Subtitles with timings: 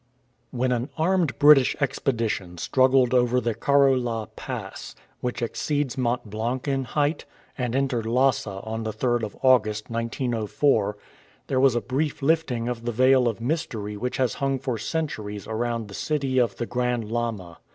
[0.49, 6.67] WHEN an armed British expedition struggled over the Karo la Pass, which exceeds Mont Blanc
[6.67, 10.97] in height, and entered Lhasa on the 3rd of August, 1904,
[11.45, 15.45] there was a brief lifting of the veil of mystery which has hung for centuries
[15.45, 17.59] around the city of the Grand Lama.